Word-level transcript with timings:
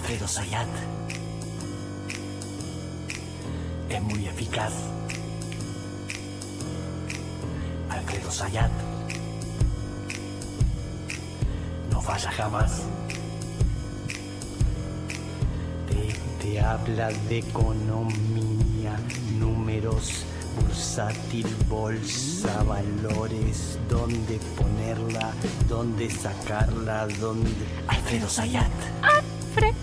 Alfredo 0.00 0.26
Sayat 0.26 0.68
es 3.90 4.02
muy 4.02 4.26
eficaz. 4.26 4.72
Alfredo 7.90 8.30
Sayat 8.30 8.70
no 11.90 12.00
falla 12.00 12.30
jamás. 12.32 12.82
Te, 15.86 16.14
te 16.42 16.60
habla 16.60 17.10
de 17.28 17.38
economía, 17.38 18.96
números, 19.38 20.24
bursátil, 20.56 21.46
bolsa, 21.68 22.62
valores, 22.62 23.78
dónde 23.88 24.40
ponerla, 24.56 25.30
dónde 25.68 26.08
sacarla, 26.10 27.06
dónde... 27.20 27.50
Alfredo 27.86 28.28
Sayat 28.28 28.72
Alfredo 29.02 29.79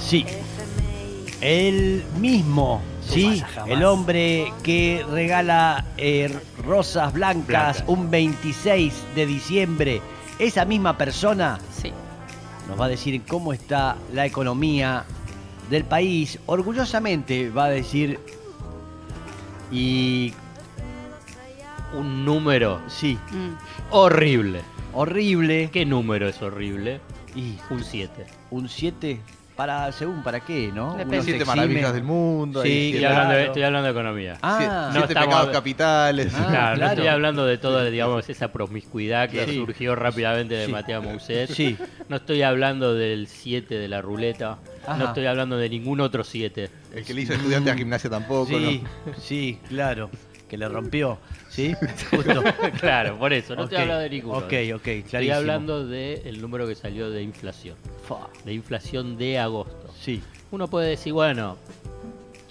Sí. 0.00 0.24
El 1.40 2.04
mismo, 2.18 2.80
sí, 3.00 3.42
el 3.66 3.84
hombre 3.84 4.52
que 4.64 5.04
regala 5.10 5.84
eh, 5.96 6.34
rosas 6.64 7.12
blancas, 7.12 7.46
Blancas. 7.46 7.84
un 7.86 8.10
26 8.10 8.92
de 9.14 9.26
diciembre. 9.26 10.02
Esa 10.40 10.64
misma 10.64 10.96
persona 10.98 11.58
Sí. 11.80 11.92
nos 12.68 12.80
va 12.80 12.86
a 12.86 12.88
decir 12.88 13.22
cómo 13.26 13.52
está 13.52 13.96
la 14.12 14.26
economía 14.26 15.04
del 15.70 15.84
país. 15.84 16.38
Orgullosamente 16.46 17.50
va 17.50 17.66
a 17.66 17.70
decir, 17.70 18.18
y 19.70 20.32
Un 21.96 22.24
número 22.26 22.80
sí, 22.88 23.18
Mm. 23.32 23.54
horrible. 23.90 24.60
horrible. 24.92 25.70
¿Qué 25.72 25.86
número 25.86 26.28
es 26.28 26.42
horrible? 26.42 27.00
Y 27.34 27.56
Un 27.70 27.82
7. 27.82 28.26
un 28.50 28.68
7 28.68 29.20
para, 29.58 29.90
según 29.90 30.22
para 30.22 30.38
qué, 30.38 30.70
¿no? 30.72 30.94
Uno 30.94 31.04
Siete 31.20 31.30
exime. 31.38 31.44
maravillas 31.44 31.92
del 31.92 32.04
mundo. 32.04 32.62
Sí, 32.62 32.68
ahí, 32.68 32.86
Estoy, 32.86 33.00
claro. 33.00 33.14
hablando 33.16 33.34
de, 33.34 33.44
estoy 33.46 33.62
hablando 33.64 33.84
de 33.86 33.90
economía. 33.90 34.38
Ah, 34.40 34.56
siete- 34.58 34.72
no 34.74 34.92
siete 34.92 35.06
estamos 35.08 35.26
pecados 35.28 35.50
capitales. 35.50 36.32
Ah, 36.36 36.46
claro, 36.48 36.76
no 36.78 36.86
estoy 36.86 37.06
hablando 37.08 37.44
de 37.46 37.58
todo, 37.58 37.84
digamos, 37.90 38.28
esa 38.30 38.52
promiscuidad 38.52 39.28
que 39.28 39.44
Sí. 39.46 39.56
surgió 39.56 39.96
rápidamente 39.96 40.54
de 40.54 40.66
Sí. 40.66 40.72
Mateo 40.72 41.02
Mousset. 41.02 41.50
Sí. 41.50 41.76
No 42.08 42.16
estoy 42.16 42.42
hablando 42.42 42.94
del 42.94 43.26
7 43.26 43.74
de 43.80 43.88
la 43.88 44.00
ruleta. 44.00 44.58
Ajá. 44.86 44.96
No 44.96 45.06
estoy 45.06 45.26
hablando 45.26 45.56
de 45.56 45.68
ningún 45.68 46.00
otro 46.00 46.22
7. 46.22 46.70
El 46.94 47.04
que 47.04 47.12
le 47.12 47.22
hizo 47.22 47.32
estudiante 47.32 47.72
a 47.72 47.74
gimnasia 47.74 48.08
tampoco. 48.08 48.46
Sí, 48.46 48.82
¿no? 49.06 49.12
sí, 49.20 49.58
claro. 49.68 50.08
Que 50.48 50.56
le 50.56 50.66
rompió, 50.66 51.18
¿sí? 51.50 51.74
Justo. 52.10 52.42
claro, 52.80 53.18
por 53.18 53.34
eso, 53.34 53.54
no 53.54 53.62
Ok, 53.64 53.66
estoy 53.72 53.82
hablando 53.82 54.02
de 54.04 54.08
ninguno. 54.10 54.38
Ok, 54.38 54.44
ok, 54.44 54.52
Estoy 54.86 55.02
clarísimo. 55.02 55.36
hablando 55.36 55.86
del 55.86 56.40
número 56.40 56.66
que 56.66 56.74
salió 56.74 57.10
de 57.10 57.22
inflación. 57.22 57.76
De 58.44 58.52
inflación 58.54 59.16
de 59.16 59.38
agosto. 59.38 59.88
Sí, 60.00 60.22
Uno 60.50 60.66
puede 60.68 60.88
decir, 60.90 61.12
bueno, 61.12 61.56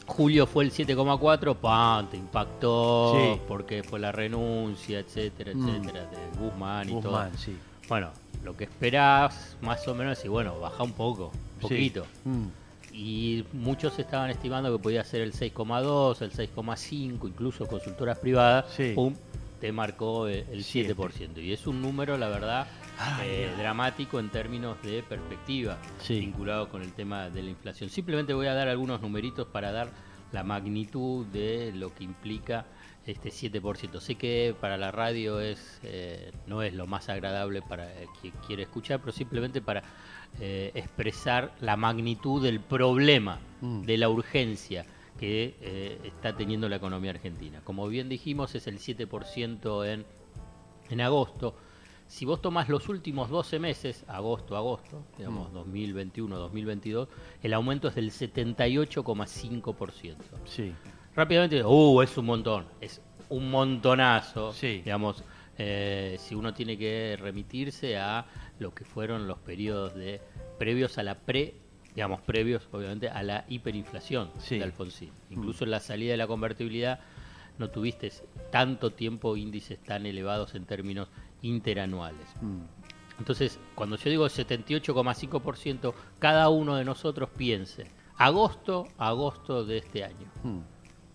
julio 0.05 0.45
fue 0.47 0.63
el 0.63 0.71
7,4, 0.71 1.55
¡pam! 1.55 2.07
Te 2.09 2.17
impactó, 2.17 3.15
Sí. 3.15 3.41
porque 3.47 3.83
fue 3.83 3.99
la 3.99 4.11
renuncia, 4.11 4.99
etcétera, 4.99 5.51
Mm. 5.53 5.67
etcétera, 5.69 6.01
de 6.05 6.39
Guzmán 6.39 6.89
y 6.89 6.93
Guzmán, 6.93 7.29
todo. 7.31 7.39
sí. 7.39 7.57
Bueno, 7.89 8.09
lo 8.43 8.55
que 8.55 8.65
esperás 8.65 9.57
más 9.61 9.87
o 9.87 9.95
menos 9.95 10.19
es, 10.23 10.29
bueno, 10.29 10.59
baja 10.59 10.83
un 10.83 10.93
poco, 10.93 11.31
un 11.61 11.61
Sí. 11.61 11.75
poquito. 11.75 12.05
Mm, 12.25 12.43
Y 12.93 13.43
muchos 13.53 13.99
estaban 13.99 14.31
estimando 14.31 14.75
que 14.75 14.81
podía 14.81 15.03
ser 15.03 15.21
el 15.21 15.31
6,2, 15.33 16.21
el 16.23 16.31
6,5, 16.31 17.27
incluso 17.27 17.67
consultoras 17.67 18.17
privadas, 18.17 18.65
pum, 18.95 19.13
te 19.61 19.71
marcó 19.71 20.27
el, 20.27 20.45
el 20.51 20.63
Siete. 20.63 20.95
7%. 20.95 21.39
Y 21.41 21.51
es 21.53 21.67
un 21.67 21.79
número, 21.81 22.17
la 22.17 22.27
verdad, 22.29 22.65
eh, 23.23 23.51
dramático 23.57 24.19
en 24.19 24.29
términos 24.29 24.81
de 24.83 25.03
perspectiva, 25.03 25.77
Sí. 25.99 26.19
vinculado 26.19 26.69
con 26.69 26.81
el 26.81 26.93
tema 26.93 27.29
de 27.29 27.43
la 27.43 27.49
inflación. 27.49 27.89
Simplemente 27.89 28.33
voy 28.33 28.47
a 28.47 28.53
dar 28.53 28.67
algunos 28.67 29.01
numeritos 29.01 29.47
para 29.47 29.71
dar 29.71 29.89
la 30.31 30.43
magnitud 30.43 31.25
de 31.27 31.71
lo 31.73 31.93
que 31.93 32.03
implica 32.03 32.65
este 33.05 33.29
7%. 33.31 34.01
Sé 34.01 34.15
que 34.15 34.53
para 34.59 34.75
la 34.77 34.91
radio 34.91 35.39
es 35.39 35.79
eh, 35.83 36.31
no 36.47 36.61
es 36.61 36.73
lo 36.73 36.87
más 36.87 37.07
agradable 37.07 37.61
para 37.61 37.87
que 38.21 38.31
quiere 38.45 38.63
escuchar, 38.63 38.99
pero 38.99 39.11
simplemente 39.13 39.61
para 39.61 39.83
eh, 40.41 40.71
expresar 40.75 41.53
la 41.61 41.77
magnitud 41.77 42.43
del 42.43 42.59
problema, 42.59 43.39
Mm. 43.61 43.81
de 43.83 43.97
la 43.97 44.09
urgencia 44.09 44.85
que 45.17 45.55
eh, 45.61 45.97
está 46.03 46.35
teniendo 46.37 46.69
la 46.69 46.75
economía 46.75 47.09
argentina. 47.11 47.59
Como 47.63 47.87
bien 47.87 48.07
dijimos, 48.09 48.53
es 48.53 48.67
el 48.67 48.77
7% 48.79 49.83
en, 49.91 50.05
en 50.91 51.01
agosto. 51.01 51.55
Si 52.07 52.25
vos 52.25 52.41
tomás 52.41 52.69
los 52.69 52.87
últimos 52.89 53.29
12 53.29 53.59
meses, 53.59 54.03
agosto, 54.07 54.55
agosto, 54.55 55.03
digamos 55.17 55.51
2021, 55.53 56.37
2022, 56.37 57.07
el 57.43 57.53
aumento 57.53 57.87
es 57.89 57.95
del 57.95 58.11
78,5%. 58.11 60.15
sí. 60.45 60.73
Rápidamente, 61.15 61.63
uh, 61.65 62.01
es 62.03 62.15
un 62.17 62.25
montón, 62.27 62.65
es 62.79 63.01
un 63.29 63.49
montonazo. 63.49 64.53
Sí. 64.53 64.81
Digamos, 64.85 65.23
eh, 65.57 66.15
si 66.19 66.35
uno 66.35 66.53
tiene 66.53 66.77
que 66.77 67.17
remitirse 67.19 67.97
a 67.97 68.27
lo 68.59 68.71
que 68.75 68.85
fueron 68.85 69.27
los 69.27 69.39
periodos 69.39 69.95
de 69.95 70.21
previos 70.59 70.99
a 70.99 71.03
la 71.03 71.15
pre, 71.15 71.55
digamos, 71.95 72.21
previos 72.21 72.69
obviamente 72.71 73.09
a 73.09 73.23
la 73.23 73.45
hiperinflación 73.49 74.29
Sí. 74.37 74.59
de 74.59 74.65
Alfonsín. 74.65 75.09
Incluso 75.31 75.63
en 75.63 75.71
la 75.71 75.79
salida 75.79 76.11
de 76.11 76.17
la 76.17 76.27
convertibilidad 76.27 76.99
no 77.57 77.71
tuviste 77.71 78.11
tanto 78.51 78.91
tiempo 78.91 79.35
índices 79.37 79.79
tan 79.79 80.05
elevados 80.05 80.53
en 80.53 80.65
términos 80.65 81.07
interanuales. 81.41 82.27
Mm, 82.41 82.61
Entonces, 83.19 83.59
cuando 83.75 83.97
yo 83.97 84.09
digo 84.09 84.25
78,5%, 84.27 85.93
cada 86.19 86.49
uno 86.49 86.75
de 86.75 86.85
nosotros 86.85 87.29
piense, 87.35 87.87
agosto, 88.17 88.87
agosto 88.97 89.65
de 89.65 89.77
este 89.79 90.03
año, 90.03 90.27
mm. 90.43 90.59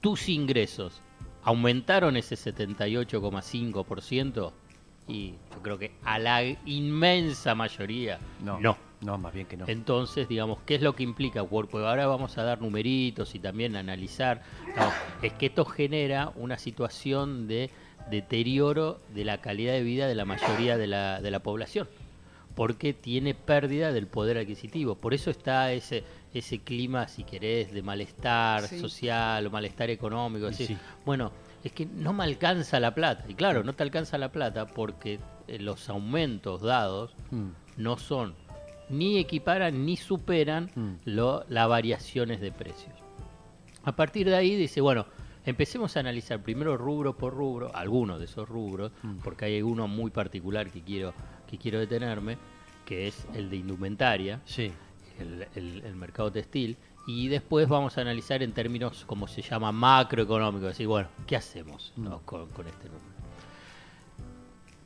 tus 0.00 0.28
ingresos 0.28 1.00
aumentaron 1.44 2.16
ese 2.16 2.34
78,5% 2.36 4.52
y 5.08 5.32
yo 5.52 5.62
creo 5.62 5.78
que 5.78 5.92
a 6.04 6.18
la 6.18 6.42
inmensa 6.64 7.54
mayoría 7.54 8.18
No, 8.40 8.58
no. 8.60 8.76
no, 9.00 9.18
más 9.18 9.34
bien 9.34 9.46
que 9.46 9.56
no. 9.56 9.64
Entonces, 9.66 10.28
digamos, 10.28 10.58
¿qué 10.64 10.76
es 10.76 10.82
lo 10.82 10.94
que 10.94 11.02
implica 11.02 11.42
Porque 11.44 11.78
ahora 11.78 12.06
vamos 12.06 12.38
a 12.38 12.44
dar 12.44 12.60
numeritos 12.60 13.34
y 13.34 13.40
también 13.40 13.74
analizar. 13.74 14.42
No, 14.76 14.92
es 15.22 15.32
que 15.32 15.46
esto 15.46 15.64
genera 15.64 16.32
una 16.36 16.56
situación 16.56 17.48
de 17.48 17.70
deterioro 18.10 19.00
de 19.14 19.24
la 19.24 19.38
calidad 19.40 19.72
de 19.72 19.82
vida 19.82 20.06
de 20.06 20.14
la 20.14 20.24
mayoría 20.24 20.76
de 20.78 20.86
la, 20.86 21.20
de 21.20 21.30
la 21.30 21.40
población. 21.40 21.88
Porque 22.54 22.92
tiene 22.92 23.32
pérdida 23.34 23.92
del 23.92 24.06
poder 24.06 24.36
adquisitivo. 24.36 24.94
Por 24.94 25.14
eso 25.14 25.30
está 25.30 25.72
ese, 25.72 26.04
ese 26.34 26.58
clima, 26.58 27.08
si 27.08 27.24
querés, 27.24 27.72
de 27.72 27.80
malestar 27.82 28.62
Sí. 28.68 28.78
social 28.78 29.46
o 29.46 29.50
malestar 29.50 29.88
económico. 29.88 30.52
Sí. 30.52 30.76
Bueno, 31.06 31.32
es 31.64 31.72
que 31.72 31.86
no 31.86 32.12
me 32.12 32.24
alcanza 32.24 32.78
la 32.78 32.94
plata. 32.94 33.24
Y 33.28 33.34
claro, 33.34 33.64
no 33.64 33.72
te 33.72 33.82
alcanza 33.82 34.18
la 34.18 34.30
plata 34.30 34.66
porque 34.66 35.18
eh, 35.48 35.58
los 35.58 35.88
aumentos 35.88 36.60
dados 36.60 37.14
Mm, 37.30 37.48
no 37.78 37.96
son 37.96 38.34
ni 38.90 39.16
equiparan 39.18 39.86
ni 39.86 39.96
superan 39.96 40.70
Mm. 40.74 40.92
lo- 41.06 41.46
las 41.48 41.66
variaciones 41.68 42.42
de 42.42 42.52
precios. 42.52 42.92
A 43.84 43.92
partir 43.96 44.28
de 44.28 44.36
ahí 44.36 44.54
dice, 44.56 44.82
bueno, 44.82 45.06
empecemos 45.44 45.96
a 45.96 46.00
analizar 46.00 46.42
primero 46.42 46.76
rubro 46.76 47.16
por 47.16 47.34
rubro, 47.34 47.74
algunos 47.74 48.18
de 48.18 48.26
esos 48.26 48.48
rubros, 48.48 48.92
Mm. 49.02 49.16
porque 49.24 49.44
hay 49.46 49.62
uno 49.62 49.88
muy 49.88 50.10
particular 50.10 50.70
que 50.70 50.82
quiero, 50.82 51.14
que 51.50 51.58
quiero 51.58 51.78
detenerme, 51.80 52.38
que 52.86 53.08
es 53.08 53.26
el 53.34 53.50
de 53.50 53.56
indumentaria, 53.56 54.40
Sí, 54.44 54.70
el, 55.18 55.46
el- 55.54 55.82
el 55.84 55.94
mercado 55.96 56.30
textil, 56.32 56.76
y 57.06 57.28
después 57.28 57.68
vamos 57.68 57.98
a 57.98 58.00
analizar 58.02 58.42
en 58.42 58.52
términos, 58.52 59.04
como 59.06 59.26
se 59.26 59.42
llama, 59.42 59.72
macroeconómicos, 59.72 60.68
decir, 60.68 60.86
bueno, 60.86 61.08
¿qué 61.26 61.36
hacemos 61.36 61.92
no, 61.96 62.20
con, 62.20 62.48
con 62.50 62.66
este 62.68 62.84
número? 62.86 63.12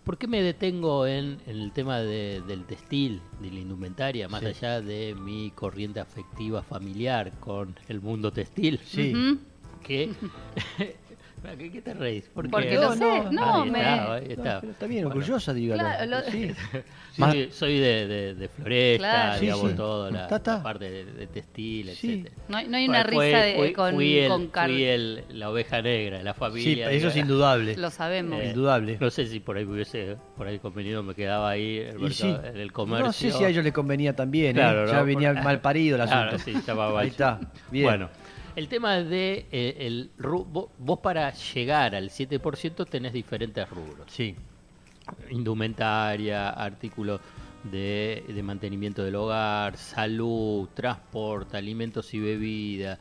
¿Por 0.04 0.18
qué 0.18 0.28
me 0.28 0.40
detengo 0.40 1.04
en, 1.06 1.38
en 1.46 1.56
el 1.60 1.72
tema 1.72 1.98
de- 1.98 2.40
del 2.46 2.64
textil, 2.64 3.20
de 3.40 3.50
la 3.50 3.58
indumentaria, 3.58 4.28
más 4.28 4.40
Sí. 4.40 4.46
allá 4.46 4.80
de 4.80 5.16
mi 5.16 5.50
corriente 5.50 5.98
afectiva 5.98 6.62
familiar 6.62 7.32
con 7.40 7.74
el 7.88 8.00
mundo 8.00 8.32
textil? 8.32 8.78
sí. 8.84 9.12
Que, 9.82 10.10
¿Qué, 11.58 11.70
qué 11.72 11.82
te 11.82 11.94
reís? 11.94 12.24
¿Por? 12.34 12.50
Porque 12.50 12.74
lo 12.74 12.92
sé, 12.94 13.04
no, 13.30 13.62
ahí 13.62 13.70
me- 13.70 13.78
está, 13.80 14.14
ahí 14.14 14.24
No, 14.24 14.32
está. 14.34 14.58
está 14.66 14.86
bien, 14.86 15.04
Bueno, 15.04 15.16
orgullosa, 15.20 15.52
dígalo. 15.54 15.80
Claro, 15.82 16.06
lo- 16.06 16.30
Sí. 16.30 16.50
Sí, 17.16 17.48
soy 17.50 17.78
de, 17.78 18.06
de- 18.06 18.34
de 18.34 18.48
floresta, 18.48 18.98
Claro. 18.98 19.34
Sí, 19.38 19.40
digamos, 19.46 19.70
sí. 19.70 19.76
todo, 19.78 20.10
la, 20.10 20.28
la 20.28 20.62
parte 20.62 20.90
de, 20.90 21.04
de 21.06 21.26
textil, 21.28 21.88
Sí. 21.94 22.12
etcétera. 22.24 22.36
No, 22.48 22.56
hay- 22.58 22.68
no 22.68 22.76
hay 22.76 22.88
una 22.88 23.02
Bueno, 23.04 23.16
fue- 23.16 23.26
risa 23.28 23.38
de, 23.42 23.54
fui- 23.56 23.72
con, 23.72 23.94
fui 23.94 24.18
el- 24.18 24.28
con 24.28 24.46
Carl. 24.48 24.70
fui 24.72 24.84
el- 24.84 25.24
la 25.30 25.50
oveja 25.50 25.80
negra 25.80 26.22
la 26.22 26.34
Sí, 26.34 26.38
familia. 26.40 26.90
eso 26.90 27.08
es 27.08 27.16
indudable. 27.16 27.74
Lo 27.76 27.90
sabemos. 27.90 28.38
Eh, 28.42 28.48
Indudable. 28.48 28.98
No 29.00 29.08
sé 29.10 29.26
si 29.26 29.40
por 29.40 29.56
ahí 29.56 29.64
me 29.64 29.72
hubiese 29.74 30.16
por 30.36 30.46
ahí 30.46 30.58
convenido, 30.58 31.02
me 31.02 31.14
quedaba 31.14 31.48
ahí 31.48 31.88
sí. 32.10 32.28
en 32.28 32.56
el 32.58 32.72
comercio. 32.72 33.06
No 33.06 33.12
sé 33.14 33.30
si 33.30 33.44
a 33.44 33.48
ellos 33.48 33.64
les 33.64 33.72
convenía 33.72 34.14
también, 34.14 34.50
¿eh? 34.50 34.60
Claro, 34.60 34.86
ya 34.86 34.98
¿no? 34.98 35.04
venía 35.06 35.32
Por- 35.32 35.42
mal 35.44 35.60
parido 35.62 35.96
el 35.96 36.02
asunto. 36.02 36.22
Claro, 36.22 36.38
sí, 36.38 36.50
estaba 36.54 36.88
Ahí 36.88 36.92
mal. 36.94 37.06
está, 37.06 37.40
bien. 37.70 37.84
Bueno, 37.86 38.10
el 38.56 38.68
tema 38.68 38.96
de 38.96 39.46
eh, 39.52 39.76
el 39.80 40.10
vos, 40.18 40.98
para 41.00 41.32
llegar 41.32 41.94
al 41.94 42.10
7% 42.10 42.86
tenés 42.86 43.12
diferentes 43.12 43.68
rubros. 43.70 44.10
Sí, 44.10 44.34
indumentaria, 45.30 46.50
artículos 46.50 47.20
de, 47.64 48.24
de 48.26 48.42
mantenimiento 48.42 49.02
del 49.04 49.14
hogar, 49.16 49.76
salud, 49.76 50.68
transporte, 50.74 51.56
alimentos 51.56 52.12
y 52.14 52.20
bebidas, 52.20 52.98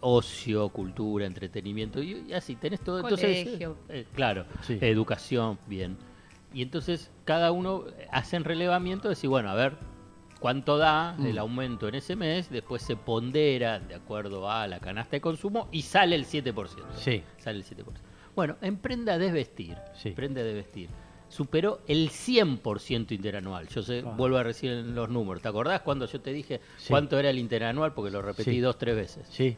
ocio, 0.00 0.68
cultura, 0.70 1.26
entretenimiento, 1.26 2.02
y, 2.02 2.24
y 2.28 2.32
así 2.32 2.56
tenés 2.56 2.80
todo. 2.80 3.00
Entonces, 3.00 3.44
Colegio. 3.44 3.76
eh, 3.88 4.06
claro, 4.14 4.44
Sí. 4.62 4.78
educación, 4.80 5.58
bien. 5.66 5.96
Y 6.52 6.62
entonces 6.62 7.10
cada 7.24 7.52
uno 7.52 7.84
hacen 8.10 8.42
relevamiento 8.44 9.08
de 9.08 9.10
decir, 9.14 9.30
bueno, 9.30 9.50
a 9.50 9.54
ver, 9.54 9.76
cuánto 10.40 10.78
da 10.78 11.14
Mm. 11.16 11.26
el 11.26 11.38
aumento 11.38 11.86
en 11.86 11.94
ese 11.94 12.16
mes, 12.16 12.50
después 12.50 12.82
se 12.82 12.96
pondera 12.96 13.78
de 13.78 13.94
acuerdo 13.94 14.50
a 14.50 14.66
la 14.66 14.80
canasta 14.80 15.12
de 15.16 15.20
consumo 15.20 15.68
y 15.70 15.82
sale 15.82 16.16
el 16.16 16.24
7%. 16.24 16.86
Sí. 16.96 17.22
Sale 17.38 17.58
el 17.58 17.64
7%. 17.64 18.00
Bueno, 18.34 18.56
en 18.62 18.76
prenda 18.78 19.18
de 19.18 19.30
vestir, 19.30 19.76
Sí. 19.94 20.10
prenda 20.10 20.42
de 20.42 20.54
vestir, 20.54 20.88
superó 21.28 21.80
el 21.86 22.10
100% 22.10 23.12
interanual. 23.14 23.68
Yo 23.68 23.82
sé, 23.82 24.02
Ah. 24.04 24.14
vuelvo 24.16 24.38
a 24.38 24.44
en 24.62 24.94
los 24.94 25.08
números. 25.08 25.42
¿Te 25.42 25.48
acordás 25.48 25.80
cuando 25.82 26.06
yo 26.06 26.20
te 26.20 26.32
dije 26.32 26.60
Sí. 26.78 26.88
cuánto 26.88 27.18
era 27.18 27.30
el 27.30 27.38
interanual? 27.38 27.92
Porque 27.94 28.10
lo 28.10 28.20
repetí 28.22 28.50
Sí. 28.52 28.60
dos, 28.60 28.78
tres 28.78 28.96
veces. 28.96 29.26
Sí. 29.30 29.56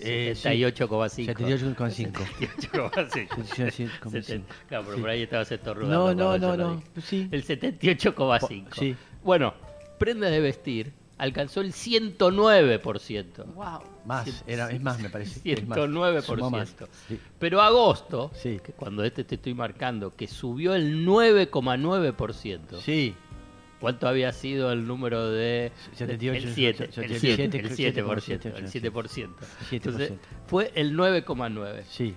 Eh, 0.00 0.32
sí. 0.34 0.42
78,5. 0.42 1.26
78,5. 1.34 2.24
78,5. 2.24 3.44
78,5. 3.44 4.44
Claro, 4.68 4.84
pero 4.86 4.98
por 5.00 5.10
ahí 5.10 5.22
estabas 5.22 5.50
estornudando. 5.52 6.14
No, 6.14 6.38
no, 6.38 6.56
no, 6.56 6.74
no. 6.74 6.82
Sí. 7.02 7.28
El 7.30 7.42
78,5. 7.44 8.74
Sí. 8.78 8.96
Bueno, 9.22 9.52
prenda 10.04 10.28
de 10.30 10.40
vestir 10.40 10.92
alcanzó 11.18 11.60
el 11.60 11.72
109%. 11.72 13.44
Wow. 13.54 13.80
Más, 14.04 14.42
era, 14.48 14.70
es 14.70 14.80
más, 14.82 14.98
me 15.00 15.08
parece. 15.08 15.40
es 15.44 15.66
más. 15.66 15.78
109%. 15.78 16.22
Sumó 16.22 16.50
más. 16.50 16.74
Sí. 17.08 17.20
Pero 17.38 17.60
agosto, 17.60 18.32
Sí. 18.34 18.58
que 18.64 18.72
cuando 18.72 19.04
este 19.04 19.22
te 19.22 19.36
estoy 19.36 19.54
marcando, 19.54 20.16
que 20.16 20.26
subió 20.26 20.74
el 20.74 21.06
9,9%. 21.06 22.80
Sí. 22.80 23.14
¿Cuánto 23.80 24.06
había 24.08 24.32
sido 24.32 24.70
el 24.72 24.86
número 24.86 25.28
de 25.30 25.72
78, 25.94 26.48
el 26.48 26.54
7, 26.54 26.84
el 26.84 26.92
7, 26.92 26.92
77, 27.20 27.58
el 27.58 28.04
7%, 28.06 28.56
el 28.56 28.66
7%. 28.68 29.28
7%. 29.32 29.34
Entonces, 29.72 30.12
fue 30.46 30.70
el 30.74 30.96
9,9. 30.96 31.82
Sí. 31.88 32.14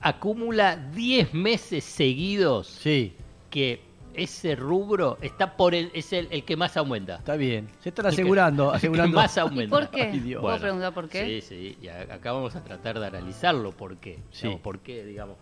Acumula 0.00 0.76
10 0.76 1.34
meses 1.34 1.84
seguidos 1.84 2.68
Sí. 2.68 3.14
que 3.50 3.82
ese 4.14 4.56
rubro 4.56 5.18
está 5.20 5.56
por 5.56 5.74
el 5.74 5.90
es 5.94 6.12
el, 6.12 6.28
el 6.30 6.44
que 6.44 6.56
más 6.56 6.76
aumenta. 6.76 7.16
Está 7.16 7.36
bien. 7.36 7.68
Se 7.80 7.90
están 7.90 8.06
El 8.06 8.10
que- 8.14 8.20
asegurando, 8.22 8.64
el 8.66 8.70
que 8.72 8.76
asegurando. 8.78 9.16
más 9.16 9.36
¿Y 9.36 9.40
aumenta. 9.40 9.76
por 9.76 9.88
qué? 9.90 10.02
Ay. 10.02 10.34
¿Puedo 10.40 10.58
preguntar 10.58 10.94
por 10.94 11.08
qué? 11.08 11.40
Sí, 11.40 11.40
sí, 11.48 11.78
y 11.82 11.88
acá 11.88 12.32
vamos 12.32 12.54
a 12.56 12.62
tratar 12.64 12.98
de 13.00 13.06
analizarlo 13.06 13.72
por 13.72 13.96
qué. 13.98 14.18
Sí. 14.30 14.42
Digamos, 14.42 14.60
¿Por 14.62 14.78
qué, 14.80 15.04
digamos? 15.04 15.36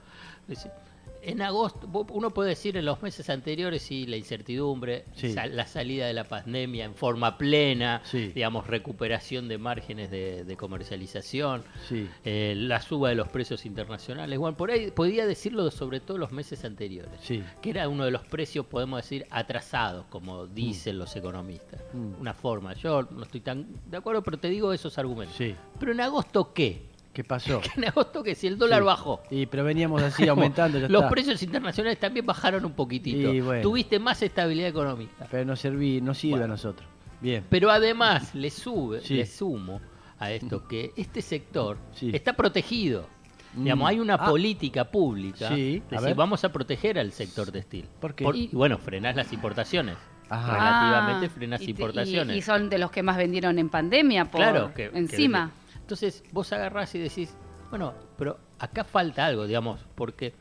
En 1.23 1.43
agosto, 1.43 1.89
uno 2.11 2.31
puede 2.31 2.51
decir 2.51 2.77
en 2.77 2.85
los 2.85 3.03
meses 3.03 3.29
anteriores, 3.31 3.83
sí, 3.83 4.07
la 4.07 4.17
incertidumbre, 4.17 5.05
Sí. 5.15 5.35
la 5.35 5.67
salida 5.67 6.07
de 6.07 6.13
la 6.13 6.25
pandemia 6.25 6.85
en 6.85 6.95
forma 6.95 7.37
plena, 7.39 8.03
Sí. 8.05 8.29
digamos, 8.35 8.67
recuperación 8.67 9.49
de 9.49 9.59
márgenes 9.59 10.11
de, 10.11 10.45
de 10.45 10.57
comercialización, 10.57 11.65
Sí. 11.89 12.09
eh, 12.25 12.55
la 12.57 12.81
suba 12.81 13.09
de 13.11 13.15
los 13.15 13.29
precios 13.29 13.67
internacionales. 13.67 14.39
Bueno, 14.39 14.57
por 14.57 14.71
ahí 14.71 14.91
podía 14.91 15.27
decirlo 15.27 15.71
sobre 15.71 16.01
todo 16.01 16.19
los 16.19 16.33
meses 16.33 16.65
anteriores, 16.65 17.21
que 17.61 17.71
era 17.71 17.89
uno 17.89 18.05
de 18.05 18.11
los 18.11 18.25
precios, 18.27 18.67
podemos 18.67 19.03
decir, 19.03 19.27
atrasados, 19.31 20.07
como 20.07 20.47
dicen 20.47 20.99
los 20.99 21.15
economistas. 21.17 21.81
Mm. 21.93 22.21
Una 22.21 22.35
forma. 22.35 22.75
Yo 22.75 23.03
no 23.11 23.23
estoy 23.23 23.41
tan 23.41 23.67
de 23.87 23.97
acuerdo, 23.97 24.23
pero 24.23 24.39
te 24.39 24.49
digo 24.49 24.73
esos 24.73 24.99
argumentos. 24.99 25.37
Pero 25.79 25.93
en 25.93 26.01
agosto, 26.01 26.53
¿qué? 26.53 26.83
¿Qué 27.19 27.25
pasó? 27.25 27.61
En 27.77 27.85
agosto, 27.85 28.23
que 28.23 28.37
si 28.37 28.47
el 28.47 28.57
dólar 28.57 28.79
Sí. 28.79 28.85
bajó. 28.87 29.21
Y 29.29 29.47
pero 29.47 29.65
veníamos 29.65 30.01
así 30.01 30.29
aumentando. 30.29 30.79
ya 30.79 30.87
Los 30.89 31.01
está. 31.03 31.11
precios 31.11 31.43
internacionales 31.43 31.99
también 31.99 32.25
bajaron 32.25 32.65
un 32.65 32.71
poquitito. 32.75 33.35
Y 33.35 33.41
bueno. 33.41 33.61
Tuviste 33.61 33.99
más 33.99 34.23
estabilidad 34.23 34.69
económica. 34.69 35.27
Pero 35.29 35.45
no 35.45 35.57
serví, 35.57 36.01
no 36.01 36.15
sirve 36.15 36.35
Bueno. 36.35 36.45
a 36.45 36.49
nosotros. 36.49 36.89
Bien. 37.21 37.45
Pero 37.51 37.73
además 37.73 38.33
le 38.37 38.51
sube, 38.51 39.01
Sí. 39.01 39.15
le 39.17 39.27
sumo 39.27 39.81
a 40.21 40.31
esto 40.31 40.69
que 40.69 40.93
este 40.97 41.21
sector 41.21 41.77
Sí. 41.93 42.13
está 42.15 42.35
protegido. 42.35 43.09
Mm. 43.55 43.63
Digamos, 43.65 43.89
hay 43.89 43.99
una 43.99 44.15
Ah. 44.15 44.25
política 44.29 44.85
pública 44.85 45.49
Sí, 45.49 45.81
de 45.91 45.97
a 45.97 45.99
decir, 45.99 46.07
ver. 46.11 46.15
vamos 46.15 46.45
a 46.45 46.53
proteger 46.53 47.01
al 47.01 47.11
sector 47.11 47.51
textil. 47.51 47.87
¿Por 47.99 48.15
qué? 48.15 48.25
y 48.33 48.49
bueno, 48.53 48.79
frenás 48.79 49.17
las 49.17 49.33
importaciones. 49.33 49.97
Ajá. 50.31 50.53
Relativamente 50.53 51.27
Ah, 51.27 51.31
frenas 51.31 51.63
y 51.63 51.65
te- 51.65 51.71
importaciones. 51.73 52.37
Y, 52.37 52.39
y 52.39 52.43
son 52.43 52.69
de 52.71 52.79
los 52.79 52.93
que 52.93 53.03
más 53.03 53.17
vendieron 53.17 53.59
en 53.59 53.71
pandemia, 53.71 54.27
por 54.27 54.41
Claro, 54.41 54.73
que, 54.73 54.91
que 54.91 54.99
encima. 54.99 55.39
vende. 55.47 55.68
Entonces 55.89 56.23
vos 56.33 56.53
agarrás 56.53 56.95
y 56.97 56.99
decís, 56.99 57.35
bueno, 57.71 57.95
pero 58.19 58.39
acá 58.59 58.85
falta 58.85 59.25
algo, 59.25 59.47
digamos, 59.47 59.81
porque 59.95 60.35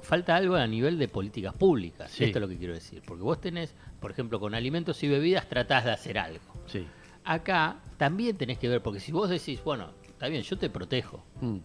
falta 0.00 0.36
algo 0.36 0.54
a 0.54 0.64
nivel 0.68 0.96
de 0.96 1.08
políticas 1.08 1.52
públicas. 1.54 2.08
Sí. 2.12 2.22
Esto 2.22 2.38
es 2.38 2.40
lo 2.42 2.48
que 2.48 2.56
quiero 2.56 2.74
decir. 2.74 3.02
Porque 3.04 3.24
vos 3.24 3.40
tenés, 3.40 3.74
por 4.00 4.12
ejemplo, 4.12 4.38
con 4.38 4.54
alimentos 4.54 5.02
y 5.02 5.08
bebidas 5.08 5.48
tratás 5.48 5.84
de 5.86 5.90
hacer 5.90 6.18
algo. 6.20 6.44
Sí. 6.66 6.86
Acá 7.24 7.78
también 7.96 8.36
tenés 8.36 8.58
que 8.58 8.68
ver, 8.68 8.80
porque 8.80 9.00
si 9.00 9.10
vos 9.10 9.28
decís, 9.28 9.60
bueno, 9.64 9.90
está 10.06 10.28
bien, 10.28 10.42
yo 10.44 10.56
te 10.56 10.70
protejo, 10.70 11.24
Mm, 11.40 11.56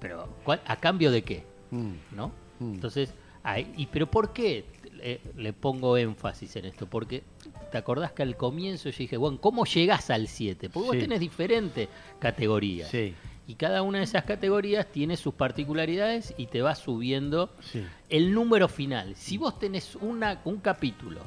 pero 0.00 0.26
¿cuál- 0.42 0.62
¿a 0.64 0.76
cambio 0.76 1.10
de 1.10 1.20
qué? 1.20 1.44
mm. 1.72 1.92
¿No? 2.16 2.28
Mm. 2.58 2.72
Entonces, 2.76 3.12
ahí- 3.42 3.70
y, 3.76 3.84
¿pero 3.84 4.10
por 4.10 4.32
qué 4.32 4.64
le, 4.94 5.20
le 5.36 5.52
pongo 5.52 5.98
énfasis 5.98 6.56
en 6.56 6.64
esto? 6.64 6.86
Porque 6.86 7.22
te 7.70 7.78
acordás 7.78 8.12
que 8.12 8.22
al 8.22 8.36
comienzo 8.36 8.90
yo 8.90 8.96
dije, 8.98 9.16
bueno, 9.16 9.40
¿cómo 9.40 9.64
llegás 9.64 10.10
al 10.10 10.28
7? 10.28 10.68
Porque 10.70 10.86
vos 10.86 10.96
Sí. 10.96 11.02
tenés 11.02 11.20
diferentes 11.20 11.88
categorías. 12.18 12.88
Sí. 12.90 13.14
Y 13.46 13.54
cada 13.54 13.82
una 13.82 13.98
de 13.98 14.04
esas 14.04 14.24
categorías 14.24 14.86
tiene 14.86 15.16
sus 15.16 15.34
particularidades 15.34 16.34
y 16.36 16.46
te 16.46 16.62
va 16.62 16.74
subiendo 16.74 17.50
Sí. 17.60 17.82
el 18.08 18.32
número 18.32 18.68
final. 18.68 19.16
Si 19.16 19.38
vos 19.38 19.58
tenés 19.58 19.96
una, 19.96 20.40
un 20.44 20.58
capítulo 20.58 21.20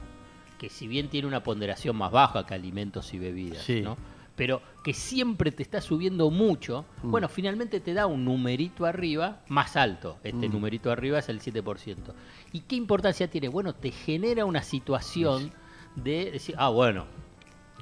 que 0.57 0.69
si 0.69 0.87
bien 0.87 1.09
tiene 1.09 1.27
una 1.27 1.43
ponderación 1.43 1.95
más 1.97 2.11
baja 2.11 2.45
que 2.45 2.53
alimentos 2.53 3.13
y 3.13 3.19
bebidas. 3.19 3.67
¿no? 3.69 3.97
pero 4.35 4.63
que 4.83 4.95
siempre 4.95 5.51
te 5.51 5.61
está 5.61 5.79
subiendo 5.79 6.31
mucho, 6.31 6.85
Mm. 7.03 7.11
bueno, 7.11 7.29
finalmente 7.29 7.79
te 7.79 7.93
da 7.93 8.07
un 8.07 8.25
numerito 8.25 8.87
arriba 8.87 9.43
más 9.47 9.75
alto. 9.75 10.17
Este 10.23 10.49
Mm. 10.49 10.53
numerito 10.53 10.89
arriba 10.91 11.19
es 11.19 11.29
el 11.29 11.39
7%. 11.39 12.15
¿Y 12.51 12.61
qué 12.61 12.75
importancia 12.75 13.29
tiene? 13.29 13.47
Bueno, 13.47 13.75
te 13.75 13.91
genera 13.91 14.45
una 14.45 14.63
situación 14.63 15.51
de 15.95 16.31
decir, 16.31 16.55
ah, 16.57 16.69
bueno, 16.69 17.05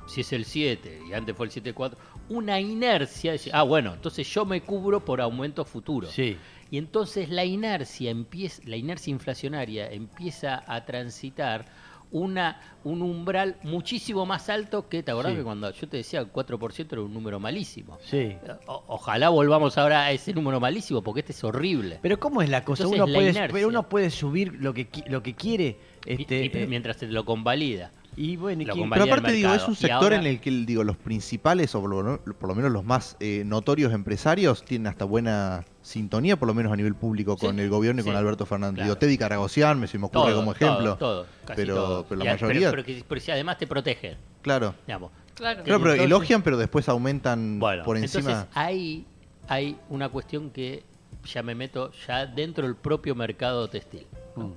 si 0.07 0.21
es 0.21 0.33
el 0.33 0.45
7 0.45 1.01
y 1.09 1.13
antes 1.13 1.35
fue 1.35 1.45
el 1.47 1.51
7.4, 1.51 1.93
una 2.29 2.59
inercia 2.59 3.31
de 3.31 3.37
decir, 3.37 3.51
ah, 3.55 3.63
bueno, 3.63 3.93
entonces 3.93 4.27
yo 4.33 4.45
me 4.45 4.61
cubro 4.61 5.03
por 5.03 5.21
aumento 5.21 5.65
futuro. 5.65 6.07
Sí. 6.07 6.37
Y 6.69 6.77
entonces 6.77 7.29
la 7.29 7.43
inercia 7.45 8.09
empieza, 8.12 8.62
la 8.65 8.77
inercia 8.77 9.12
inflacionaria 9.12 9.91
empieza 9.91 10.63
a 10.65 10.86
transitar 10.86 11.65
una, 12.13 12.59
un 12.83 13.01
umbral 13.01 13.57
muchísimo 13.63 14.25
más 14.25 14.50
alto 14.50 14.89
que, 14.89 15.01
¿te 15.01 15.12
acordás 15.12 15.31
Sí. 15.31 15.38
que 15.38 15.43
cuando 15.43 15.71
yo 15.71 15.88
te 15.88 15.97
decía 15.97 16.19
el 16.19 16.31
4% 16.31 16.88
era 16.91 17.01
un 17.01 17.13
número 17.13 17.39
malísimo? 17.39 17.97
Sí. 18.03 18.36
O- 18.67 18.83
ojalá 18.88 19.29
volvamos 19.29 19.77
ahora 19.77 20.03
a 20.05 20.12
ese 20.12 20.33
número 20.33 20.59
malísimo 20.59 21.01
porque 21.01 21.21
este 21.21 21.31
es 21.31 21.41
horrible. 21.43 22.00
Pero 22.01 22.19
¿cómo 22.19 22.41
es 22.41 22.50
la 22.50 22.63
cosa? 22.65 22.83
Entonces, 22.83 23.01
uno 23.03 23.12
la 23.12 23.17
puede, 23.17 23.50
pero 23.53 23.67
uno 23.69 23.88
puede 23.88 24.09
subir 24.09 24.53
lo 24.55 24.74
que 24.74 24.88
lo 25.07 25.24
que 25.24 25.36
quiere, 25.36 25.77
este, 26.05 26.45
Y- 26.45 26.51
y 26.53 26.57
eh, 26.63 26.67
mientras 26.67 26.97
te 26.97 27.07
lo 27.07 27.24
convalida. 27.24 27.91
Y 28.18 28.36
bueno, 28.36 28.62
y 28.63 28.65
Pero 28.65 29.03
aparte, 29.06 29.32
digo, 29.32 29.53
es 29.53 29.65
un 29.68 29.74
Y 29.74 29.77
sector 29.77 30.03
ahora- 30.03 30.15
en 30.18 30.25
el 30.25 30.39
que 30.41 30.51
digo 30.51 30.84
los 30.84 30.98
principales, 30.98 31.74
o 31.75 31.82
por 31.82 31.89
lo, 32.06 32.22
por 32.36 32.50
lo 32.50 32.56
menos 32.56 32.72
los 32.72 32.84
más 32.84 33.15
eh, 33.20 33.44
notorios 33.46 33.94
empresarios, 33.94 34.63
tienen 34.65 34.88
hasta 34.88 35.06
buena 35.06 35.65
sintonía, 35.82 36.38
por 36.38 36.48
lo 36.48 36.53
menos 36.53 36.72
a 36.72 36.75
nivel 36.75 36.94
público, 36.96 37.38
Sí, 37.39 37.46
con 37.46 37.60
el 37.60 37.70
gobierno 37.70 38.01
y 38.01 38.03
con 38.03 38.13
sí, 38.13 38.18
Alberto 38.20 38.46
Fernández. 38.46 38.75
claro. 38.75 38.89
Digo, 38.89 38.98
Teddy 38.98 39.18
Caragosian, 39.18 39.80
me 39.80 39.88
se 39.88 39.98
me 39.98 40.06
ocurre 40.08 40.32
Todo, 40.32 40.36
como 40.36 40.51
ejemplo. 40.51 40.98
todo, 40.98 41.22
todo, 41.24 41.25
casi 41.46 41.56
pero, 41.62 41.75
todo. 41.75 42.06
pero 42.08 42.22
Y 42.22 42.25
la 42.25 42.32
a- 42.32 42.34
mayoría, 42.36 42.70
Pero, 42.72 42.84
que- 42.84 43.03
pero 43.08 43.22
si 43.22 43.32
además 43.32 43.58
te 43.58 43.68
protegen, 43.68 44.18
claro. 44.41 44.75
digamos. 44.86 45.12
Claro. 45.34 45.63
Claro, 45.63 45.80
pero 45.80 45.94
entonces- 45.94 46.06
elogian, 46.06 46.41
pero 46.44 46.58
después 46.58 46.88
aumentan 46.89 47.60
Bueno, 47.60 47.84
por 47.84 47.98
encima. 47.98 48.30
entonces 48.32 48.50
ahí 48.53 49.06
hay 49.48 49.77
una 49.89 50.10
cuestión 50.10 50.50
que 50.51 50.84
ya 51.25 51.41
me 51.44 51.56
meto 51.56 51.91
ya 52.08 52.25
dentro 52.25 52.65
del 52.68 52.75
propio 52.75 53.15
mercado 53.15 53.68
textil. 53.70 54.06
¿no? 54.36 54.48
Mm. 54.48 54.53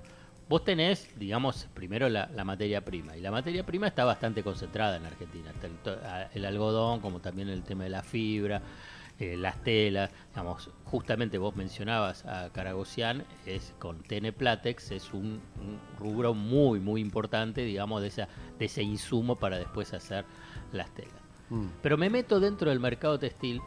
Vos 0.48 0.62
tenés, 0.62 1.08
digamos, 1.18 1.68
primero 1.72 2.08
la, 2.08 2.28
la 2.34 2.44
materia 2.44 2.84
prima. 2.84 3.16
Y 3.16 3.20
la 3.20 3.30
materia 3.30 3.64
prima 3.64 3.86
está 3.86 4.04
bastante 4.04 4.42
concentrada 4.42 4.96
en 4.96 5.06
Argentina. 5.06 5.50
El, 6.34 6.44
algodón, 6.44 7.00
como 7.00 7.20
también 7.20 7.48
el 7.48 7.62
tema 7.62 7.84
de 7.84 7.90
la 7.90 8.02
fibra, 8.02 8.60
eh, 9.18 9.36
las 9.38 9.62
telas. 9.62 10.10
Digamos, 10.30 10.70
justamente 10.84 11.38
vos 11.38 11.56
mencionabas 11.56 12.26
a 12.26 12.50
Caragosian, 12.52 13.24
es 13.46 13.74
con 13.78 14.02
TN 14.02 14.32
Platex, 14.32 14.90
es 14.90 15.14
un, 15.14 15.40
un 15.60 15.80
rubro 15.98 16.34
muy, 16.34 16.78
muy 16.78 17.00
importante, 17.00 17.62
digamos, 17.62 18.02
de, 18.02 18.08
esa, 18.08 18.28
de 18.58 18.66
ese 18.66 18.82
insumo 18.82 19.36
para 19.36 19.58
después 19.58 19.94
hacer 19.94 20.26
las 20.72 20.92
telas. 20.94 21.14
Mm. 21.48 21.68
Pero 21.80 21.96
me 21.96 22.10
meto 22.10 22.38
dentro 22.38 22.68
del 22.68 22.80
mercado 22.80 23.18
textil 23.18 23.62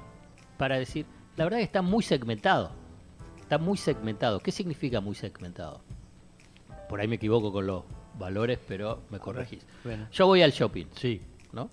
para 0.57 0.77
decir, 0.77 1.07
la 1.37 1.45
verdad 1.45 1.57
que 1.57 1.63
está 1.63 1.81
muy 1.81 2.03
segmentado. 2.03 2.71
Está 3.39 3.57
muy 3.57 3.77
segmentado. 3.77 4.39
¿Qué 4.41 4.51
significa 4.51 5.01
muy 5.01 5.15
segmentado? 5.15 5.81
Por 6.89 7.01
ahí 7.01 7.07
me 7.07 7.15
equivoco 7.15 7.51
con 7.51 7.67
los 7.67 7.83
valores, 8.17 8.59
pero 8.67 9.03
me 9.09 9.19
corregís. 9.19 9.65
Bueno. 9.83 10.07
Yo 10.11 10.25
voy 10.27 10.41
al 10.41 10.51
shopping, 10.51 10.85
Sí. 10.95 11.21
¿no? 11.51 11.69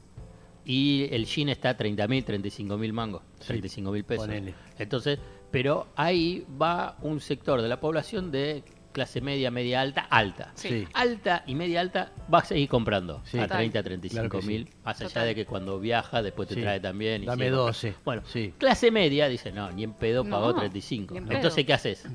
Y 0.64 1.09
el 1.11 1.26
jean 1.26 1.49
está 1.50 1.71
a 1.71 1.76
30 1.76 2.06
mil, 2.09 2.25
35 2.25 2.76
mil 2.78 2.92
mangos, 2.92 3.23
Sí, 3.40 3.49
35 3.49 3.92
mil 3.92 4.04
pesos. 4.04 4.26
ponele. 4.26 4.54
Entonces, 4.78 5.18
pero 5.50 5.88
ahí 5.97 6.44
va 6.61 6.97
un 7.02 7.21
sector 7.21 7.61
de 7.62 7.68
la 7.68 7.78
población 7.80 8.30
de 8.30 8.62
clase 8.92 9.21
media, 9.21 9.50
media 9.50 9.80
alta, 9.80 10.02
alta. 10.02 10.52
Sí. 10.54 10.87
Alta 10.94 11.42
y 11.47 11.54
media 11.56 11.80
alta 11.80 12.12
vas 12.28 12.44
a 12.44 12.47
seguir 12.49 12.68
comprando 12.68 13.21
Sí. 13.25 13.38
a 13.38 13.42
Total. 13.42 13.59
30, 13.59 13.83
35 13.83 14.28
Claro 14.28 14.40
que 14.40 14.47
mil, 14.47 14.71
más 14.85 15.00
allá 15.00 15.09
Total. 15.09 15.26
de 15.26 15.35
que 15.35 15.47
cuando 15.47 15.80
viaja 15.80 16.23
después 16.23 16.49
te 16.49 16.54
Sí. 16.54 16.61
trae 16.61 16.78
también. 16.80 17.25
y 17.25 17.26
Dame 17.26 17.44
sigue 17.47 17.56
12. 17.56 17.88
comprando. 17.92 18.04
Bueno, 18.04 18.23
Sí. 18.33 18.54
clase 18.56 18.90
media 18.90 19.28
dice, 19.28 19.50
no, 19.52 19.71
ni 19.73 19.83
en 19.85 19.92
pedo 19.94 20.23
No, 20.25 20.30
pagó 20.30 20.54
35. 20.54 21.12
ni 21.14 21.18
en 21.18 21.25
pedo. 21.26 21.37
Entonces, 21.38 21.66
¿qué 21.66 21.73
haces? 21.73 22.06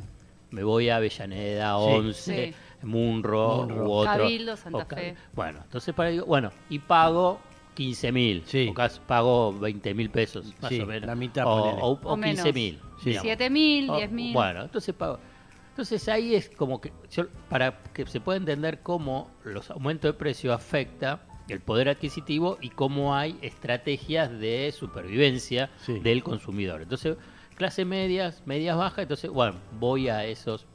Me 0.51 0.63
voy 0.63 0.89
a 0.89 0.95
Avellaneda, 0.95 1.75
Sí. 1.77 1.83
11, 1.85 2.45
Sí. 2.47 2.55
Munro, 2.83 3.57
Munro. 3.67 3.83
u 3.85 3.91
otro. 3.91 4.11
Cabildo, 4.23 4.55
Santa 4.57 4.85
Fe. 4.85 5.15
Bueno, 5.33 5.59
entonces 5.63 5.93
para 5.93 6.11
bueno, 6.23 6.51
y 6.69 6.79
pago 6.79 7.39
15 7.75 8.11
mil, 8.11 8.43
Sí. 8.45 8.67
o 8.69 8.73
casi 8.73 8.99
pago 8.99 9.53
20 9.57 9.93
mil 9.93 10.09
pesos, 10.09 10.53
más 10.61 10.69
Sí, 10.69 10.81
o 10.81 10.85
menos. 10.85 11.07
la 11.07 11.15
mitad, 11.15 11.45
o, 11.45 11.49
o, 11.51 11.87
O 11.91 12.13
o 12.13 12.15
15 12.15 12.43
menos. 12.43 12.53
mil. 12.53 12.79
Sí. 12.99 13.09
digamos. 13.11 13.23
7 13.23 13.49
mil, 13.49 13.89
O- 13.89 13.95
10 13.97 14.11
mil. 14.11 14.33
Bueno, 14.33 14.63
entonces 14.63 14.93
pago. 14.93 15.19
Entonces 15.69 16.09
ahí 16.09 16.35
es 16.35 16.49
como 16.49 16.81
que, 16.81 16.91
yo- 17.11 17.27
para 17.47 17.77
que 17.93 18.05
se 18.05 18.19
pueda 18.19 18.37
entender 18.37 18.79
cómo 18.81 19.29
los 19.45 19.71
aumentos 19.71 20.11
de 20.11 20.17
precio 20.17 20.51
afecta 20.53 21.21
el 21.47 21.61
poder 21.61 21.87
adquisitivo 21.89 22.57
y 22.61 22.69
cómo 22.69 23.15
hay 23.15 23.37
estrategias 23.41 24.29
de 24.39 24.73
supervivencia 24.77 25.69
Sí. 25.85 25.99
del 25.99 26.21
consumidor. 26.21 26.81
Entonces, 26.81 27.15
clase 27.55 27.85
medias, 27.85 28.43
medias 28.45 28.77
bajas, 28.77 28.99
entonces, 29.03 29.31
bueno, 29.31 29.55
voy 29.79 30.09
a 30.09 30.25
esos, 30.25 30.67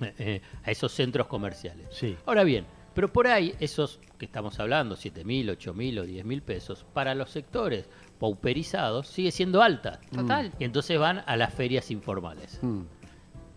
eh, 0.00 0.14
eh, 0.18 0.40
a 0.64 0.70
esos 0.70 0.92
centros 0.92 1.26
comerciales. 1.26 1.86
Sí. 1.90 2.16
Ahora 2.26 2.44
bien, 2.44 2.66
pero 2.94 3.12
por 3.12 3.26
ahí 3.26 3.54
esos 3.60 4.00
que 4.18 4.24
estamos 4.26 4.58
hablando, 4.60 4.96
7 4.96 5.24
mil, 5.24 5.50
8 5.50 5.74
mil 5.74 5.98
o 5.98 6.04
10 6.04 6.24
mil 6.24 6.42
pesos, 6.42 6.84
para 6.92 7.14
los 7.14 7.30
sectores 7.30 7.88
pauperizados 8.18 9.08
sigue 9.08 9.30
siendo 9.32 9.62
alta. 9.62 10.00
Total. 10.14 10.52
Y 10.58 10.64
entonces 10.64 10.98
van 10.98 11.22
a 11.26 11.36
las 11.36 11.52
ferias 11.52 11.90
informales. 11.90 12.58
Mm. 12.62 12.82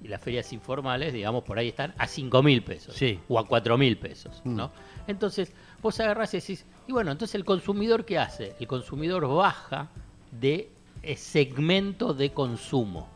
Y 0.03 0.07
las 0.07 0.21
ferias 0.21 0.51
informales, 0.53 1.13
digamos, 1.13 1.43
por 1.43 1.57
ahí 1.57 1.69
están 1.69 1.93
a 1.97 2.07
5 2.07 2.43
mil 2.43 2.63
pesos. 2.63 2.95
Sí. 2.95 3.19
O 3.27 3.39
a 3.39 3.47
4 3.47 3.77
mil 3.77 3.97
pesos, 3.97 4.41
Mm. 4.43 4.55
¿no? 4.55 4.71
Entonces, 5.07 5.53
vos 5.81 5.99
agarrás 5.99 6.33
y 6.33 6.39
decís, 6.39 6.65
y 6.87 6.91
bueno, 6.91 7.11
entonces 7.11 7.35
el 7.35 7.45
consumidor, 7.45 8.05
¿qué 8.05 8.17
hace? 8.17 8.55
El 8.59 8.67
consumidor 8.67 9.27
baja 9.27 9.89
de 10.31 10.69
eh, 11.03 11.15
segmento 11.15 12.13
de 12.15 12.31
consumo. 12.31 13.07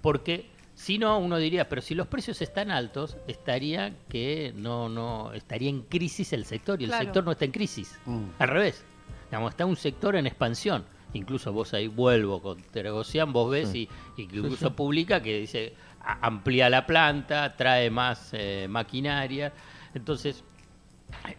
Porque 0.00 0.46
si 0.78 0.96
no, 0.96 1.18
uno 1.18 1.38
diría, 1.38 1.68
pero 1.68 1.82
si 1.82 1.96
los 1.96 2.06
precios 2.06 2.40
están 2.40 2.70
altos, 2.70 3.16
estaría 3.26 3.96
que 4.08 4.52
no, 4.54 4.88
no, 4.88 5.32
estaría 5.32 5.68
en 5.70 5.82
crisis 5.82 6.32
el 6.32 6.44
sector. 6.44 6.80
Y 6.80 6.84
el 6.84 6.90
Claro. 6.90 7.04
sector 7.04 7.24
no 7.24 7.32
está 7.32 7.44
en 7.46 7.50
crisis. 7.50 7.98
Mm. 8.06 8.22
Al 8.38 8.48
revés. 8.48 8.84
Digamos, 9.28 9.50
está 9.50 9.66
un 9.66 9.74
sector 9.74 10.14
en 10.14 10.28
expansión. 10.28 10.84
Incluso 11.14 11.52
vos 11.52 11.74
ahí 11.74 11.88
vuelvo 11.88 12.40
con 12.40 12.62
Teregocian, 12.62 13.32
vos 13.32 13.50
ves 13.50 13.74
y, 13.74 13.88
y 14.16 14.26
que 14.28 14.36
incluso 14.36 14.76
publica 14.76 15.20
que 15.20 15.40
dice 15.40 15.74
amplía 16.00 16.70
la 16.70 16.86
planta, 16.86 17.56
trae 17.56 17.90
más 17.90 18.30
eh, 18.32 18.66
maquinaria. 18.70 19.52
Entonces, 19.94 20.44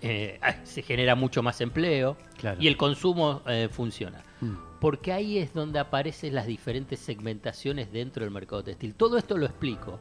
eh, 0.01 0.37
ah, 0.41 0.55
se 0.63 0.81
genera 0.81 1.15
mucho 1.15 1.41
más 1.41 1.61
empleo 1.61 2.17
Claro. 2.37 2.57
y 2.61 2.67
el 2.67 2.75
consumo 2.75 3.41
eh, 3.47 3.69
funciona. 3.71 4.21
Mm. 4.41 4.55
Porque 4.79 5.11
ahí 5.11 5.37
es 5.37 5.53
donde 5.53 5.79
aparecen 5.79 6.33
las 6.35 6.45
diferentes 6.47 6.99
segmentaciones 6.99 7.91
dentro 7.91 8.23
del 8.23 8.31
mercado 8.31 8.63
textil. 8.63 8.95
Todo 8.95 9.17
esto 9.17 9.37
lo 9.37 9.45
explico, 9.45 9.99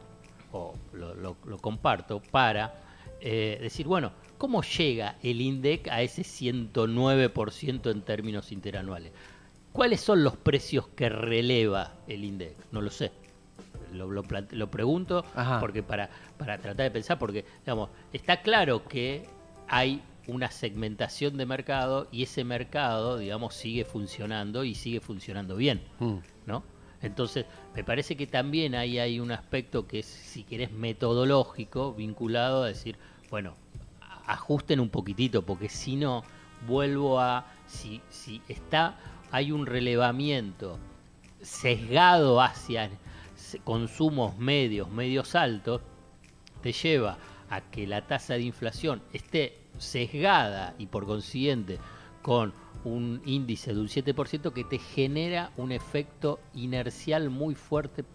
o 0.51 0.73
lo, 0.93 1.13
lo- 1.15 1.37
lo 1.45 1.57
comparto, 1.57 2.21
para 2.31 2.73
eh, 3.19 3.57
decir, 3.61 3.85
bueno, 3.87 4.11
¿cómo 4.37 4.61
llega 4.63 5.17
el 5.21 5.41
INDEC 5.41 5.89
a 5.89 6.01
ese 6.01 6.23
109% 6.23 7.91
en 7.91 8.01
términos 8.01 8.51
interanuales? 8.51 9.11
¿Cuáles 9.73 10.01
son 10.01 10.23
los 10.23 10.35
precios 10.37 10.87
que 10.89 11.09
releva 11.09 11.93
el 12.07 12.23
INDEC? 12.23 12.55
No 12.71 12.81
lo 12.81 12.89
sé. 12.89 13.11
Lo, 13.93 14.09
lo 14.09 14.23
plante- 14.23 14.55
lo 14.55 14.69
pregunto 14.69 15.25
Ajá. 15.35 15.59
porque 15.59 15.83
para, 15.83 16.09
para 16.37 16.57
tratar 16.57 16.85
de 16.85 16.91
pensar, 16.91 17.17
porque 17.19 17.43
digamos, 17.61 17.89
está 18.13 18.41
claro 18.41 18.83
que 18.85 19.25
hay 19.67 20.01
una 20.29 20.51
segmentación 20.51 21.37
de 21.37 21.45
mercado 21.45 22.07
y 22.11 22.23
ese 22.23 22.43
mercado, 22.43 23.17
digamos, 23.17 23.55
sigue 23.55 23.85
funcionando 23.85 24.63
y 24.63 24.75
sigue 24.75 24.99
funcionando 24.99 25.55
bien, 25.55 25.81
Mm. 25.99 26.17
¿no? 26.45 26.63
Entonces, 27.01 27.45
me 27.75 27.83
parece 27.83 28.17
que 28.17 28.27
también 28.27 28.75
ahí 28.75 28.99
hay 28.99 29.19
un 29.19 29.31
aspecto 29.31 29.87
que 29.87 29.99
es, 29.99 30.05
si 30.05 30.43
querés, 30.43 30.71
metodológico, 30.71 31.93
vinculado 31.93 32.63
a 32.63 32.67
decir, 32.67 32.97
bueno, 33.29 33.55
ajusten 34.25 34.79
un 34.79 34.89
poquitito, 34.89 35.41
porque 35.43 35.69
si 35.69 35.95
no, 35.95 36.23
vuelvo 36.67 37.19
a, 37.19 37.45
si, 37.67 38.01
si 38.09 38.41
está, 38.49 38.97
hay 39.31 39.51
un 39.51 39.65
relevamiento 39.65 40.77
sesgado 41.41 42.41
hacia 42.41 42.89
consumos 43.63 44.37
medios, 44.37 44.89
medios 44.89 45.35
altos, 45.35 45.81
te 46.61 46.73
lleva 46.73 47.17
a 47.49 47.61
que 47.61 47.87
la 47.87 48.05
tasa 48.05 48.33
de 48.33 48.41
inflación 48.41 49.01
esté 49.13 49.57
sesgada 49.79 50.75
y 50.77 50.85
por 50.87 51.05
consiguiente 51.05 51.79
con 52.21 52.53
un 52.83 53.21
índice 53.25 53.73
de 53.73 53.79
un 53.79 53.87
7% 53.87 54.53
que 54.53 54.63
te 54.63 54.77
genera 54.79 55.51
un 55.57 55.71
efecto 55.71 56.39
inercial 56.53 57.29
muy 57.29 57.55
fuerte 57.55 58.05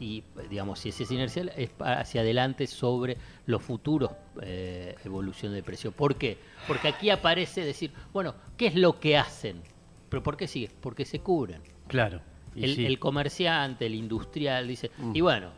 y 0.00 0.24
digamos 0.50 0.80
si 0.80 0.88
ese 0.88 1.04
es 1.04 1.10
inercial 1.12 1.52
es 1.56 1.70
hacia 1.78 2.22
adelante 2.22 2.66
sobre 2.66 3.16
los 3.46 3.62
futuros 3.62 4.10
eh, 4.42 4.96
evolución 5.04 5.52
de 5.52 5.62
precio. 5.62 5.92
¿Por 5.92 6.16
qué? 6.16 6.38
Porque 6.66 6.88
aquí 6.88 7.10
aparece 7.10 7.64
decir, 7.64 7.92
bueno, 8.12 8.34
¿qué 8.56 8.66
es 8.66 8.74
lo 8.74 8.98
que 8.98 9.16
hacen? 9.16 9.62
¿Pero 10.08 10.22
por 10.22 10.36
qué 10.36 10.48
sigue? 10.48 10.70
Porque 10.80 11.04
se 11.04 11.20
cubren. 11.20 11.62
Claro. 11.86 12.20
El, 12.56 12.74
sí. 12.74 12.84
el 12.84 12.98
comerciante, 12.98 13.86
el 13.86 13.94
industrial, 13.94 14.66
dice, 14.68 14.90
Mm. 14.98 15.16
y 15.16 15.20
bueno, 15.20 15.50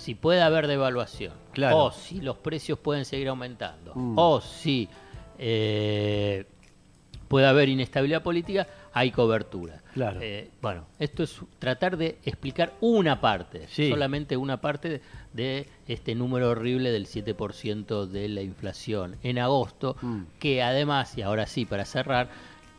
si 0.00 0.14
puede 0.14 0.40
haber 0.40 0.66
devaluación, 0.66 1.34
Claro. 1.52 1.76
o 1.84 1.92
si 1.92 2.20
los 2.22 2.38
precios 2.38 2.78
pueden 2.78 3.04
seguir 3.04 3.28
aumentando, 3.28 3.92
Mm. 3.94 4.14
o 4.18 4.40
si 4.40 4.88
eh, 5.42 6.44
puede 7.28 7.46
haber 7.46 7.68
inestabilidad 7.68 8.22
política, 8.22 8.66
hay 8.92 9.10
cobertura. 9.10 9.82
Claro. 9.94 10.18
Eh, 10.20 10.50
bueno, 10.60 10.86
esto 10.98 11.22
es 11.22 11.38
tratar 11.58 11.96
de 11.96 12.18
explicar 12.24 12.72
una 12.80 13.20
parte, 13.20 13.66
Sí. 13.68 13.88
solamente 13.88 14.36
una 14.36 14.60
parte 14.60 14.88
de, 14.88 15.00
de 15.32 15.66
este 15.86 16.14
número 16.14 16.50
horrible 16.50 16.90
del 16.90 17.06
7% 17.06 18.06
de 18.06 18.28
la 18.28 18.42
inflación 18.42 19.16
en 19.22 19.38
agosto, 19.38 19.96
Mm. 20.02 20.22
que 20.38 20.62
además, 20.62 21.16
y 21.16 21.22
ahora 21.22 21.46
sí, 21.46 21.64
para 21.66 21.84
cerrar, 21.84 22.28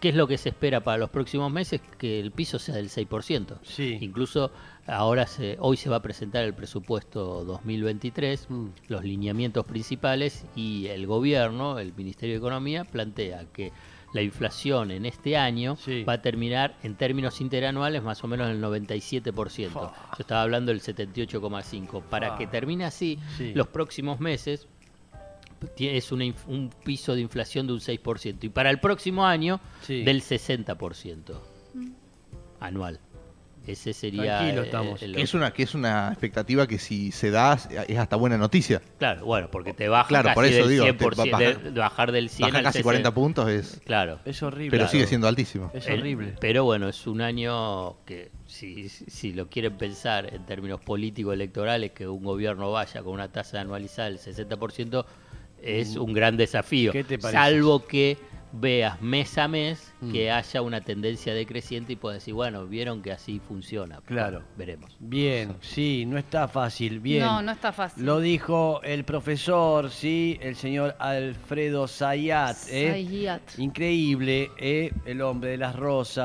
¿qué 0.02 0.10
es 0.10 0.16
lo 0.16 0.28
que 0.28 0.38
se 0.38 0.50
espera 0.50 0.82
para 0.82 0.98
los 0.98 1.10
próximos 1.10 1.50
meses? 1.52 1.80
Que 1.98 2.20
el 2.20 2.32
piso 2.32 2.60
sea 2.60 2.76
del 2.76 2.90
6%. 2.90 3.60
Sí. 3.64 3.98
Incluso 4.02 4.52
ahora 4.88 5.26
se, 5.28 5.56
hoy 5.60 5.78
se 5.78 5.90
va 5.90 5.98
a 5.98 6.02
presentar 6.02 6.44
el 6.44 6.54
presupuesto 6.54 7.46
2023, 7.46 8.50
Mm. 8.50 8.68
los 8.90 9.04
lineamientos 9.06 9.64
principales 9.66 10.46
y 10.56 10.88
el 10.88 11.08
gobierno, 11.08 11.80
el 11.80 11.94
Ministerio 11.94 12.34
de 12.34 12.40
Economía, 12.40 12.84
plantea 12.84 13.46
que 13.54 13.72
la 14.14 14.22
inflación 14.22 14.92
en 14.92 15.06
este 15.06 15.38
año 15.38 15.78
Sí. 15.78 16.04
va 16.04 16.14
a 16.14 16.22
terminar 16.22 16.76
en 16.84 16.96
términos 16.96 17.40
interanuales 17.40 18.04
más 18.04 18.22
o 18.24 18.28
menos 18.28 18.50
en 18.50 18.56
el 18.58 18.62
97%. 18.62 19.70
Fa. 19.72 19.94
Yo 20.18 20.18
estaba 20.20 20.42
hablando 20.42 20.72
del 20.74 20.82
78,5%. 20.82 22.02
Para 22.10 22.36
que 22.38 22.48
termine 22.48 22.84
así, 22.86 23.20
Sí. 23.38 23.54
los 23.54 23.68
próximos 23.68 24.20
meses 24.20 24.68
es 25.78 26.12
una 26.12 26.26
inf- 26.26 26.46
un 26.48 26.70
piso 26.84 27.14
de 27.16 27.22
inflación 27.22 27.68
de 27.68 27.74
un 27.74 27.80
6%. 27.80 28.44
Y 28.46 28.50
para 28.50 28.70
el 28.70 28.80
próximo 28.80 29.26
año, 29.26 29.60
Sí. 29.82 30.04
del 30.04 30.22
60% 30.22 31.40
anual. 32.60 33.00
Ese 33.68 33.94
sería... 33.94 34.40
Tranquilo 34.40 34.64
eh, 34.64 34.66
estamos. 34.66 35.04
el- 35.04 35.16
Que 35.16 35.22
es 35.22 35.34
una 35.36 35.52
que 35.52 35.62
es 35.62 35.76
una 35.76 36.08
expectativa 36.08 36.66
que 36.66 36.80
si 36.80 37.12
se 37.12 37.30
da 37.30 37.54
es 37.88 37.98
hasta 38.00 38.16
buena 38.16 38.36
noticia. 38.36 38.82
Claro, 38.98 39.24
bueno, 39.24 39.50
porque 39.52 39.72
te 39.72 39.88
baja 39.88 40.08
Claro, 40.08 40.30
casi 40.30 40.36
por 40.36 40.46
eso 40.46 40.60
del 40.68 40.70
digo, 40.70 40.86
te 40.86 40.94
100%, 40.98 41.16
va 41.32 41.38
a 41.38 41.40
de- 41.40 41.46
bajar- 41.54 41.62
de 41.74 41.80
bajar 41.80 42.12
del 42.12 42.30
100 42.30 42.48
Baja 42.48 42.58
al 42.58 42.64
casi 42.64 42.74
60. 42.80 42.84
40 42.84 43.14
puntos 43.14 43.50
es 43.50 43.80
Claro. 43.86 44.20
Es 44.26 44.42
horrible. 44.42 44.72
pero 44.72 44.82
Claro. 44.86 44.92
sigue 44.92 45.06
siendo 45.06 45.28
altísimo. 45.28 45.70
Es 45.76 45.86
El- 45.88 46.00
horrible. 46.00 46.34
pero 46.40 46.64
bueno, 46.64 46.90
es 46.90 47.06
un 47.06 47.22
año 47.22 48.04
que 48.06 48.32
si, 48.48 48.90
si 48.90 49.32
lo 49.34 49.48
quieren 49.48 49.78
pensar 49.78 50.34
en 50.34 50.44
términos 50.48 50.82
políticos 50.82 51.36
electorales, 51.36 51.92
que 51.92 52.08
un 52.08 52.24
gobierno 52.24 52.72
vaya 52.72 53.04
con 53.04 53.14
una 53.14 53.32
tasa 53.32 53.62
anualizada 53.62 54.10
del 54.10 54.18
60% 54.18 55.06
es 55.62 55.96
un 55.96 56.14
gran 56.14 56.38
desafío. 56.38 56.92
Mm. 56.92 56.94
¿Qué 56.94 57.04
te 57.04 57.20
parece? 57.20 57.38
Salvo 57.38 57.86
que 57.86 58.18
veas 58.54 59.02
mes 59.02 59.38
a 59.38 59.48
mes 59.48 59.92
Mm. 60.02 60.12
que 60.12 60.32
haya 60.32 60.62
una 60.64 60.82
tendencia 60.82 61.34
decreciente 61.34 61.94
y 61.94 61.96
puedas 61.96 62.18
decir, 62.18 62.34
bueno, 62.34 62.66
vieron 62.66 63.04
que 63.04 63.12
así 63.12 63.40
funciona. 63.40 64.02
Claro. 64.06 64.40
Bueno, 64.40 64.48
veremos. 64.58 64.98
Bien, 65.00 65.56
sí, 65.62 66.06
no 66.08 66.18
está 66.18 66.48
fácil. 66.48 67.00
Bien. 67.00 67.24
No, 67.24 67.42
no 67.44 67.52
está 67.52 67.72
fácil. 67.72 68.04
Lo 68.04 68.20
dijo 68.20 68.82
el 68.84 69.04
profesor, 69.04 69.92
sí, 69.92 70.40
el 70.42 70.56
señor 70.56 70.96
Alfredo 70.98 71.88
Zayat. 71.88 72.58
¿eh? 72.70 72.90
Zayat. 72.92 73.60
Increíble, 73.60 74.50
¿eh? 74.58 74.92
el 75.06 75.22
hombre 75.22 75.52
de 75.52 75.58
las 75.58 75.76
rosas. 75.76 76.18